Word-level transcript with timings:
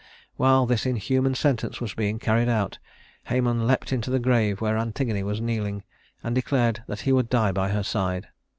While 0.35 0.65
this 0.65 0.87
inhuman 0.87 1.35
sentence 1.35 1.79
was 1.79 1.93
being 1.93 2.17
carried 2.17 2.49
out, 2.49 2.79
Hæmon 3.29 3.67
leaped 3.67 3.93
into 3.93 4.09
the 4.09 4.17
grave 4.17 4.59
where 4.59 4.75
Antigone 4.75 5.21
was 5.21 5.39
kneeling, 5.41 5.83
and 6.23 6.33
declared 6.33 6.81
that 6.87 7.01
he 7.01 7.11
would 7.11 7.29
die 7.29 7.51
by 7.51 7.69
her 7.69 7.83
side. 7.83 8.29